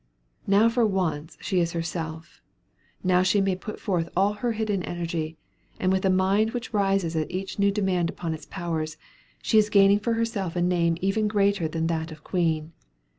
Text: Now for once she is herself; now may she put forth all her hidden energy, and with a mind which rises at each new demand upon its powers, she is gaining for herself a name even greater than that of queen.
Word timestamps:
Now 0.47 0.67
for 0.67 0.83
once 0.83 1.37
she 1.41 1.59
is 1.59 1.73
herself; 1.73 2.41
now 3.03 3.19
may 3.19 3.23
she 3.23 3.55
put 3.55 3.79
forth 3.79 4.09
all 4.17 4.33
her 4.33 4.53
hidden 4.53 4.81
energy, 4.81 5.37
and 5.79 5.91
with 5.91 6.03
a 6.05 6.09
mind 6.09 6.53
which 6.55 6.73
rises 6.73 7.15
at 7.15 7.29
each 7.29 7.59
new 7.59 7.69
demand 7.69 8.09
upon 8.09 8.33
its 8.33 8.47
powers, 8.47 8.97
she 9.43 9.59
is 9.59 9.69
gaining 9.69 9.99
for 9.99 10.13
herself 10.15 10.55
a 10.55 10.61
name 10.63 10.97
even 11.01 11.27
greater 11.27 11.67
than 11.67 11.85
that 11.85 12.11
of 12.11 12.23
queen. 12.23 12.73